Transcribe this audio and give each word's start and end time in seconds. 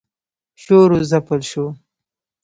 شور 0.63 0.89
و 0.95 0.99
ځپل 1.09 1.41
شو. 1.51 1.65